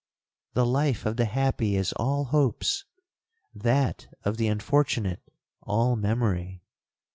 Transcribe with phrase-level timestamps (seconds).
[0.53, 5.21] The life of the happy is all hopes,—that of the unfortunate
[5.61, 6.63] all memory.